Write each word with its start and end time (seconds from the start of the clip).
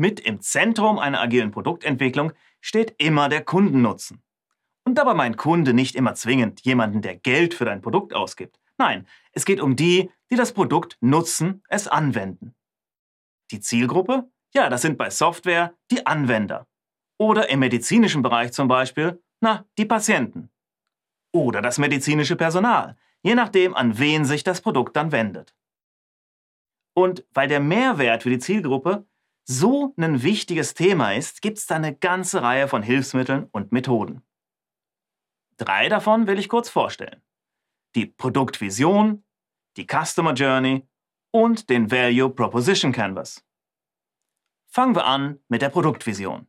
Mit 0.00 0.18
im 0.18 0.40
Zentrum 0.40 0.98
einer 0.98 1.20
agilen 1.20 1.50
Produktentwicklung 1.50 2.32
steht 2.62 2.94
immer 2.96 3.28
der 3.28 3.44
Kundennutzen. 3.44 4.22
Und 4.82 4.94
dabei 4.94 5.12
meint 5.12 5.36
Kunde 5.36 5.74
nicht 5.74 5.94
immer 5.94 6.14
zwingend 6.14 6.62
jemanden, 6.62 7.02
der 7.02 7.16
Geld 7.16 7.52
für 7.52 7.66
dein 7.66 7.82
Produkt 7.82 8.14
ausgibt. 8.14 8.58
Nein, 8.78 9.06
es 9.32 9.44
geht 9.44 9.60
um 9.60 9.76
die, 9.76 10.10
die 10.30 10.36
das 10.36 10.52
Produkt 10.54 10.96
nutzen, 11.02 11.62
es 11.68 11.86
anwenden. 11.86 12.54
Die 13.50 13.60
Zielgruppe? 13.60 14.30
Ja, 14.54 14.70
das 14.70 14.80
sind 14.80 14.96
bei 14.96 15.10
Software 15.10 15.74
die 15.90 16.06
Anwender. 16.06 16.66
Oder 17.18 17.50
im 17.50 17.58
medizinischen 17.58 18.22
Bereich 18.22 18.54
zum 18.54 18.68
Beispiel, 18.68 19.22
na, 19.42 19.66
die 19.76 19.84
Patienten. 19.84 20.48
Oder 21.30 21.60
das 21.60 21.76
medizinische 21.76 22.36
Personal, 22.36 22.96
je 23.20 23.34
nachdem, 23.34 23.74
an 23.74 23.98
wen 23.98 24.24
sich 24.24 24.44
das 24.44 24.62
Produkt 24.62 24.96
dann 24.96 25.12
wendet. 25.12 25.54
Und 26.94 27.26
weil 27.34 27.48
der 27.48 27.60
Mehrwert 27.60 28.22
für 28.22 28.30
die 28.30 28.38
Zielgruppe 28.38 29.04
so 29.44 29.94
ein 29.96 30.22
wichtiges 30.22 30.74
Thema 30.74 31.14
ist, 31.14 31.42
gibt 31.42 31.58
es 31.58 31.66
da 31.66 31.76
eine 31.76 31.94
ganze 31.94 32.42
Reihe 32.42 32.68
von 32.68 32.82
Hilfsmitteln 32.82 33.48
und 33.50 33.72
Methoden. 33.72 34.22
Drei 35.56 35.88
davon 35.88 36.26
will 36.26 36.38
ich 36.38 36.48
kurz 36.48 36.68
vorstellen. 36.68 37.22
Die 37.94 38.06
Produktvision, 38.06 39.24
die 39.76 39.86
Customer 39.86 40.32
Journey 40.32 40.86
und 41.32 41.68
den 41.68 41.90
Value 41.90 42.30
Proposition 42.30 42.92
Canvas. 42.92 43.44
Fangen 44.68 44.94
wir 44.94 45.04
an 45.04 45.40
mit 45.48 45.62
der 45.62 45.68
Produktvision. 45.68 46.46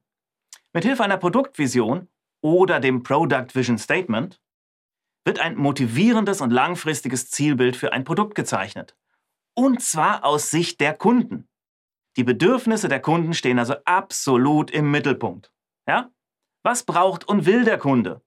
Mit 0.73 0.85
Hilfe 0.85 1.03
einer 1.03 1.17
Produktvision 1.17 2.07
oder 2.41 2.79
dem 2.79 3.03
Product 3.03 3.53
Vision 3.53 3.77
Statement 3.77 4.41
wird 5.26 5.39
ein 5.39 5.55
motivierendes 5.55 6.41
und 6.41 6.51
langfristiges 6.51 7.29
Zielbild 7.29 7.76
für 7.76 7.93
ein 7.93 8.03
Produkt 8.03 8.35
gezeichnet. 8.35 8.95
Und 9.53 9.81
zwar 9.81 10.23
aus 10.23 10.49
Sicht 10.49 10.79
der 10.79 10.93
Kunden. 10.93 11.48
Die 12.17 12.23
Bedürfnisse 12.23 12.89
der 12.89 13.01
Kunden 13.01 13.33
stehen 13.33 13.59
also 13.59 13.75
absolut 13.85 14.71
im 14.71 14.91
Mittelpunkt. 14.91 15.51
Ja? 15.88 16.11
Was 16.63 16.84
braucht 16.84 17.27
und 17.27 17.45
will 17.45 17.63
der 17.63 17.77
Kunde? 17.77 18.21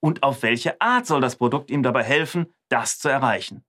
Und 0.00 0.22
auf 0.22 0.42
welche 0.42 0.80
Art 0.80 1.06
soll 1.06 1.20
das 1.20 1.36
Produkt 1.36 1.70
ihm 1.70 1.82
dabei 1.82 2.02
helfen, 2.02 2.52
das 2.68 2.98
zu 2.98 3.08
erreichen? 3.08 3.64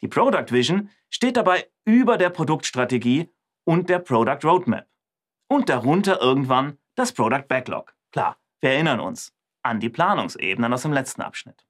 Die 0.00 0.08
Product 0.08 0.50
Vision 0.50 0.90
steht 1.10 1.36
dabei 1.36 1.68
über 1.84 2.16
der 2.16 2.30
Produktstrategie 2.30 3.30
und 3.64 3.88
der 3.90 3.98
Product 3.98 4.38
Roadmap. 4.44 4.86
Und 5.48 5.68
darunter 5.68 6.20
irgendwann 6.20 6.78
das 6.94 7.12
Product 7.12 7.46
Backlog. 7.48 7.94
Klar, 8.12 8.38
wir 8.60 8.70
erinnern 8.70 9.00
uns 9.00 9.34
an 9.62 9.80
die 9.80 9.88
Planungsebenen 9.88 10.72
aus 10.72 10.82
dem 10.82 10.92
letzten 10.92 11.22
Abschnitt. 11.22 11.64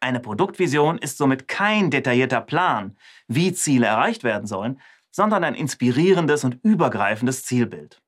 Eine 0.00 0.20
Produktvision 0.20 0.98
ist 0.98 1.18
somit 1.18 1.48
kein 1.48 1.90
detaillierter 1.90 2.40
Plan, 2.40 2.96
wie 3.28 3.52
Ziele 3.52 3.86
erreicht 3.86 4.24
werden 4.24 4.46
sollen, 4.46 4.80
sondern 5.16 5.44
ein 5.44 5.54
inspirierendes 5.54 6.44
und 6.44 6.62
übergreifendes 6.62 7.46
Zielbild. 7.46 8.02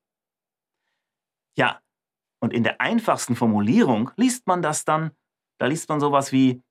Ja, 1.57 1.81
und 2.39 2.53
in 2.53 2.65
der 2.65 2.83
einfachsten 2.83 3.35
Formulierung 3.35 4.11
liest 4.17 4.47
man 4.47 4.61
das 4.61 4.85
dann, 4.85 5.13
da 5.57 5.67
liest 5.67 5.89
man 5.89 6.01
sowas 6.01 6.33
wie 6.33 6.63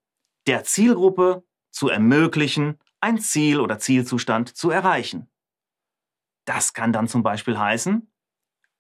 der 0.45 0.63
Zielgruppe 0.63 1.43
zu 1.71 1.89
ermöglichen, 1.89 2.77
ein 3.01 3.17
Ziel 3.17 3.59
oder 3.59 3.79
Zielzustand 3.79 4.55
zu 4.55 4.69
erreichen. 4.69 5.27
Das 6.45 6.73
kann 6.73 6.93
dann 6.93 7.07
zum 7.07 7.23
Beispiel 7.23 7.57
heißen, 7.57 8.07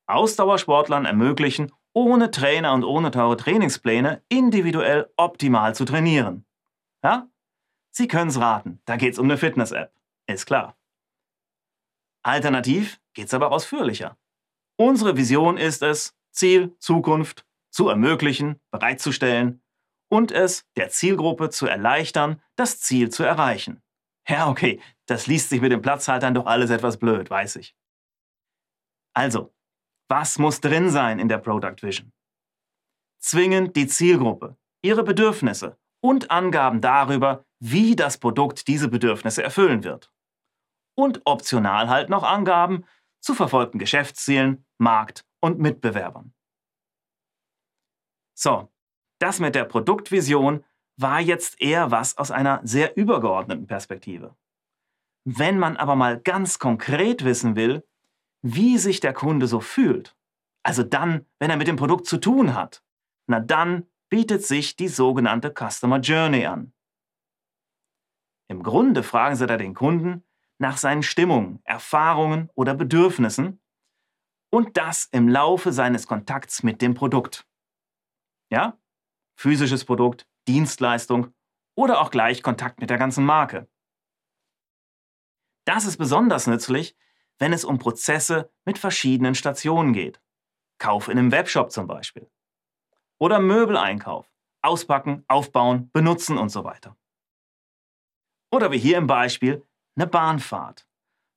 Ausdauersportlern 0.05 1.05
ermöglichen, 1.05 1.71
ohne 1.91 2.29
Trainer 2.29 2.73
und 2.73 2.83
ohne 2.83 3.09
teure 3.09 3.35
Trainingspläne 3.35 4.21
individuell 4.29 5.11
optimal 5.17 5.73
zu 5.73 5.85
trainieren. 5.85 6.45
Ja? 7.03 7.27
Sie 7.89 8.07
können 8.07 8.29
es 8.29 8.39
raten, 8.39 8.79
da 8.85 8.95
geht 8.95 9.13
es 9.13 9.19
um 9.19 9.25
eine 9.25 9.39
Fitness-App. 9.39 9.91
Ist 10.27 10.45
klar. 10.45 10.76
Alternativ 12.27 12.99
geht 13.13 13.27
es 13.27 13.33
aber 13.33 13.53
ausführlicher. 13.53 14.17
Unsere 14.75 15.15
Vision 15.15 15.55
ist 15.55 15.81
es, 15.81 16.13
Ziel, 16.31 16.75
Zukunft 16.77 17.45
zu 17.71 17.87
ermöglichen, 17.87 18.59
bereitzustellen 18.69 19.63
und 20.09 20.33
es 20.33 20.65
der 20.75 20.89
Zielgruppe 20.89 21.49
zu 21.49 21.67
erleichtern, 21.67 22.41
das 22.57 22.81
Ziel 22.81 23.09
zu 23.09 23.23
erreichen. 23.23 23.81
Ja, 24.27 24.49
okay, 24.49 24.81
das 25.05 25.27
liest 25.27 25.49
sich 25.49 25.61
mit 25.61 25.71
den 25.71 25.81
Platzhaltern 25.81 26.33
doch 26.33 26.47
alles 26.47 26.69
etwas 26.69 26.97
blöd, 26.97 27.29
weiß 27.29 27.55
ich. 27.55 27.77
Also, 29.13 29.55
was 30.09 30.37
muss 30.37 30.59
drin 30.59 30.89
sein 30.89 31.19
in 31.19 31.29
der 31.29 31.37
Product 31.37 31.81
Vision? 31.81 32.11
Zwingend 33.19 33.77
die 33.77 33.87
Zielgruppe, 33.87 34.57
ihre 34.81 35.05
Bedürfnisse 35.05 35.77
und 36.01 36.29
Angaben 36.29 36.81
darüber, 36.81 37.45
wie 37.59 37.95
das 37.95 38.17
Produkt 38.17 38.67
diese 38.67 38.89
Bedürfnisse 38.89 39.43
erfüllen 39.43 39.85
wird 39.85 40.11
und 40.97 41.21
optional 41.25 41.89
halt 41.89 42.09
noch 42.09 42.23
Angaben 42.23 42.85
zu 43.21 43.33
verfolgten 43.33 43.79
Geschäftszielen, 43.79 44.65
Markt 44.77 45.25
und 45.39 45.59
Mitbewerbern. 45.59 46.33
So, 48.35 48.71
das 49.19 49.39
mit 49.39 49.55
der 49.55 49.65
Produktvision 49.65 50.63
war 50.99 51.21
jetzt 51.21 51.61
eher 51.61 51.91
was 51.91 52.17
aus 52.17 52.31
einer 52.31 52.59
sehr 52.63 52.97
übergeordneten 52.97 53.67
Perspektive. 53.67 54.35
Wenn 55.25 55.59
man 55.59 55.77
aber 55.77 55.95
mal 55.95 56.19
ganz 56.19 56.57
konkret 56.57 57.23
wissen 57.23 57.55
will, 57.55 57.87
wie 58.41 58.77
sich 58.77 58.99
der 58.99 59.13
Kunde 59.13 59.47
so 59.47 59.59
fühlt, 59.59 60.15
also 60.63 60.83
dann, 60.83 61.25
wenn 61.39 61.49
er 61.49 61.57
mit 61.57 61.67
dem 61.67 61.75
Produkt 61.75 62.07
zu 62.07 62.17
tun 62.17 62.53
hat, 62.55 62.83
na 63.27 63.39
dann 63.39 63.87
bietet 64.09 64.43
sich 64.43 64.75
die 64.75 64.87
sogenannte 64.87 65.53
Customer 65.53 65.99
Journey 65.99 66.45
an. 66.45 66.73
Im 68.49 68.63
Grunde 68.63 69.03
fragen 69.03 69.35
Sie 69.35 69.45
da 69.45 69.57
den 69.57 69.73
Kunden, 69.73 70.23
nach 70.59 70.77
seinen 70.77 71.03
Stimmungen, 71.03 71.61
Erfahrungen 71.63 72.49
oder 72.55 72.73
Bedürfnissen 72.73 73.61
und 74.49 74.77
das 74.77 75.05
im 75.11 75.27
Laufe 75.27 75.71
seines 75.71 76.07
Kontakts 76.07 76.63
mit 76.63 76.81
dem 76.81 76.93
Produkt. 76.93 77.47
Ja? 78.49 78.77
Physisches 79.35 79.85
Produkt, 79.85 80.27
Dienstleistung 80.47 81.33
oder 81.75 82.01
auch 82.01 82.09
gleich 82.09 82.41
Kontakt 82.41 82.79
mit 82.79 82.89
der 82.89 82.97
ganzen 82.97 83.25
Marke. 83.25 83.67
Das 85.65 85.85
ist 85.85 85.97
besonders 85.97 86.47
nützlich, 86.47 86.95
wenn 87.39 87.53
es 87.53 87.65
um 87.65 87.77
Prozesse 87.77 88.49
mit 88.65 88.77
verschiedenen 88.77 89.35
Stationen 89.35 89.93
geht. 89.93 90.21
Kauf 90.79 91.07
in 91.07 91.19
einem 91.19 91.31
Webshop 91.31 91.71
zum 91.71 91.87
Beispiel. 91.87 92.29
Oder 93.19 93.39
Möbeleinkauf. 93.39 94.31
Auspacken, 94.61 95.23
aufbauen, 95.27 95.91
benutzen 95.91 96.37
und 96.37 96.49
so 96.49 96.63
weiter. 96.63 96.95
Oder 98.51 98.71
wie 98.71 98.79
hier 98.79 98.97
im 98.97 99.07
Beispiel 99.07 99.66
eine 99.97 100.07
Bahnfahrt. 100.07 100.87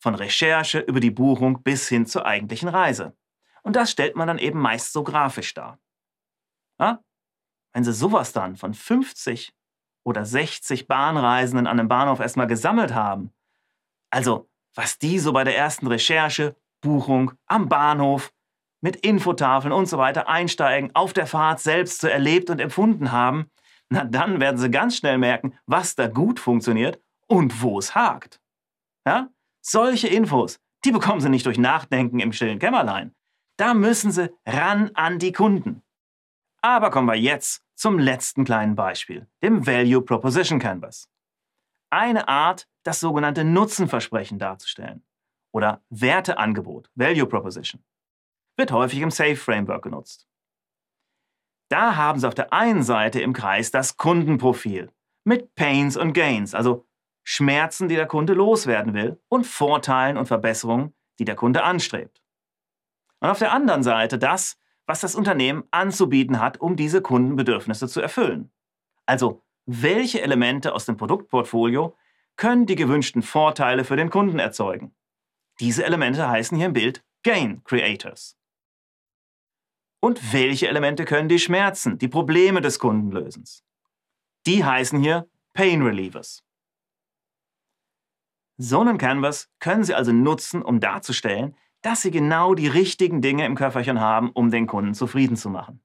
Von 0.02 0.14
Recherche 0.14 0.78
über 0.78 1.00
die 1.00 1.10
Buchung 1.10 1.62
bis 1.62 1.88
hin 1.88 2.06
zur 2.06 2.24
eigentlichen 2.24 2.68
Reise. 2.68 3.16
Und 3.62 3.76
das 3.76 3.90
stellt 3.90 4.16
man 4.16 4.28
dann 4.28 4.38
eben 4.38 4.58
meist 4.58 4.92
so 4.92 5.02
grafisch 5.02 5.52
dar. 5.52 5.78
Ja? 6.78 7.02
Wenn 7.72 7.84
Sie 7.84 7.92
sowas 7.92 8.32
dann 8.32 8.56
von 8.56 8.72
50 8.72 9.52
oder 10.04 10.24
60 10.24 10.86
Bahnreisenden 10.86 11.66
an 11.66 11.78
einem 11.78 11.88
Bahnhof 11.88 12.20
erstmal 12.20 12.46
gesammelt 12.46 12.94
haben, 12.94 13.32
also 14.10 14.48
was 14.74 14.98
die 14.98 15.18
so 15.18 15.32
bei 15.32 15.44
der 15.44 15.56
ersten 15.56 15.86
Recherche, 15.86 16.56
Buchung, 16.80 17.32
am 17.46 17.68
Bahnhof, 17.68 18.32
mit 18.80 18.96
Infotafeln 18.96 19.72
und 19.72 19.86
so 19.86 19.98
weiter 19.98 20.28
einsteigen, 20.28 20.94
auf 20.94 21.12
der 21.12 21.26
Fahrt 21.26 21.60
selbst 21.60 22.00
so 22.00 22.08
erlebt 22.08 22.48
und 22.48 22.60
empfunden 22.60 23.12
haben, 23.12 23.50
na 23.90 24.04
dann 24.04 24.40
werden 24.40 24.56
Sie 24.56 24.70
ganz 24.70 24.96
schnell 24.96 25.18
merken, 25.18 25.58
was 25.66 25.94
da 25.94 26.06
gut 26.06 26.40
funktioniert 26.40 26.98
und 27.26 27.60
wo 27.60 27.78
es 27.78 27.94
hakt. 27.94 28.40
Ja? 29.06 29.30
Solche 29.60 30.08
Infos, 30.08 30.58
die 30.84 30.92
bekommen 30.92 31.20
Sie 31.20 31.28
nicht 31.28 31.46
durch 31.46 31.58
Nachdenken 31.58 32.20
im 32.20 32.32
stillen 32.32 32.58
Kämmerlein. 32.58 33.14
Da 33.56 33.74
müssen 33.74 34.10
Sie 34.10 34.30
ran 34.46 34.90
an 34.94 35.18
die 35.18 35.32
Kunden. 35.32 35.82
Aber 36.62 36.90
kommen 36.90 37.08
wir 37.08 37.14
jetzt 37.14 37.64
zum 37.74 37.98
letzten 37.98 38.44
kleinen 38.44 38.74
Beispiel, 38.74 39.26
dem 39.42 39.66
Value 39.66 40.02
Proposition 40.02 40.58
Canvas. 40.58 41.08
Eine 41.90 42.28
Art, 42.28 42.68
das 42.84 43.00
sogenannte 43.00 43.44
Nutzenversprechen 43.44 44.38
darzustellen 44.38 45.04
oder 45.52 45.82
Werteangebot, 45.90 46.90
Value 46.94 47.26
Proposition, 47.26 47.82
wird 48.56 48.72
häufig 48.72 49.00
im 49.00 49.10
SAFE 49.10 49.36
Framework 49.36 49.82
genutzt. 49.82 50.28
Da 51.70 51.96
haben 51.96 52.18
Sie 52.18 52.26
auf 52.26 52.34
der 52.34 52.52
einen 52.52 52.82
Seite 52.82 53.20
im 53.20 53.32
Kreis 53.32 53.70
das 53.70 53.96
Kundenprofil 53.96 54.92
mit 55.24 55.54
Pains 55.54 55.96
und 55.96 56.12
Gains, 56.12 56.54
also 56.54 56.86
Schmerzen, 57.32 57.88
die 57.88 57.94
der 57.94 58.08
Kunde 58.08 58.32
loswerden 58.32 58.92
will 58.92 59.20
und 59.28 59.46
Vorteilen 59.46 60.16
und 60.16 60.26
Verbesserungen, 60.26 60.94
die 61.20 61.24
der 61.24 61.36
Kunde 61.36 61.62
anstrebt. 61.62 62.20
Und 63.20 63.28
auf 63.30 63.38
der 63.38 63.52
anderen 63.52 63.84
Seite 63.84 64.18
das, 64.18 64.58
was 64.84 64.98
das 64.98 65.14
Unternehmen 65.14 65.62
anzubieten 65.70 66.40
hat, 66.40 66.60
um 66.60 66.74
diese 66.74 67.00
Kundenbedürfnisse 67.00 67.86
zu 67.86 68.00
erfüllen. 68.00 68.50
Also, 69.06 69.44
welche 69.64 70.20
Elemente 70.22 70.74
aus 70.74 70.86
dem 70.86 70.96
Produktportfolio 70.96 71.96
können 72.34 72.66
die 72.66 72.74
gewünschten 72.74 73.22
Vorteile 73.22 73.84
für 73.84 73.94
den 73.94 74.10
Kunden 74.10 74.40
erzeugen? 74.40 74.92
Diese 75.60 75.84
Elemente 75.84 76.28
heißen 76.28 76.56
hier 76.56 76.66
im 76.66 76.72
Bild 76.72 77.04
Gain 77.22 77.62
Creators. 77.62 78.36
Und 80.00 80.32
welche 80.32 80.66
Elemente 80.66 81.04
können 81.04 81.28
die 81.28 81.38
Schmerzen, 81.38 81.96
die 81.96 82.08
Probleme 82.08 82.60
des 82.60 82.80
Kunden 82.80 83.12
lösen? 83.12 83.44
Die 84.46 84.64
heißen 84.64 84.98
hier 84.98 85.28
Pain 85.54 85.82
Relievers. 85.82 86.42
So 88.62 88.80
einen 88.80 88.98
Canvas 88.98 89.50
können 89.58 89.84
Sie 89.84 89.94
also 89.94 90.12
nutzen, 90.12 90.60
um 90.60 90.80
darzustellen, 90.80 91.56
dass 91.80 92.02
Sie 92.02 92.10
genau 92.10 92.54
die 92.54 92.68
richtigen 92.68 93.22
Dinge 93.22 93.46
im 93.46 93.54
Köfferchen 93.54 94.00
haben, 94.00 94.30
um 94.32 94.50
den 94.50 94.66
Kunden 94.66 94.92
zufrieden 94.92 95.34
zu 95.34 95.48
machen. 95.48 95.82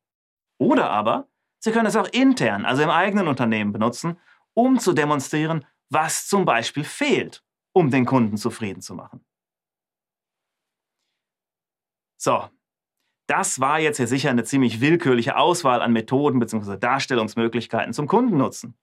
Oder 0.57 0.89
aber 0.89 1.29
Sie 1.59 1.71
können 1.71 1.85
es 1.85 1.95
auch 1.95 2.09
intern, 2.09 2.65
also 2.65 2.83
im 2.83 2.89
eigenen 2.89 3.29
Unternehmen 3.29 3.71
benutzen, 3.71 4.19
um 4.53 4.77
zu 4.77 4.91
demonstrieren, 4.91 5.65
was 5.89 6.27
zum 6.27 6.43
Beispiel 6.43 6.83
fehlt, 6.83 7.45
um 7.71 7.91
den 7.91 8.05
Kunden 8.05 8.35
zufrieden 8.35 8.81
zu 8.81 8.93
machen. 8.93 9.23
So, 12.17 12.49
das 13.27 13.61
war 13.61 13.79
jetzt 13.79 13.99
ja 13.99 14.05
sicher 14.05 14.31
eine 14.31 14.43
ziemlich 14.43 14.81
willkürliche 14.81 15.37
Auswahl 15.37 15.81
an 15.81 15.93
Methoden 15.93 16.39
bzw. 16.39 16.75
Darstellungsmöglichkeiten 16.75 17.93
zum 17.93 18.07
Kundennutzen. 18.07 18.77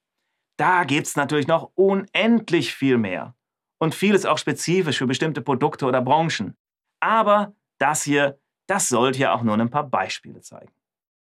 Da 0.57 0.85
gibt 0.85 1.09
es 1.09 1.15
natürlich 1.15 1.47
noch 1.47 1.73
unendlich 1.75 2.75
viel 2.75 2.97
mehr. 2.97 3.37
Und 3.83 3.97
vieles 3.97 4.27
auch 4.27 4.39
spezifisch 4.39 4.99
für 4.99 5.09
bestimmte 5.09 5.43
Produkte 5.43 5.87
oder 5.87 6.01
Branchen. 6.01 6.57
Aber 7.01 7.53
das 7.81 8.05
hier, 8.05 8.39
das 8.69 8.89
sollte 8.89 9.19
ja 9.19 9.35
auch 9.35 9.43
nur 9.43 9.59
ein 9.59 9.71
paar 9.71 9.89
Beispiele 9.89 10.41
zeigen. 10.41 10.73